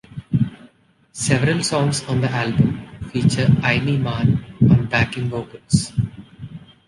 [1.11, 5.93] Several songs on the album feature Aimee Mann on backing vocals.